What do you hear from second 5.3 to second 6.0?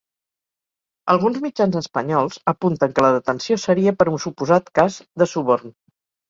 suborn.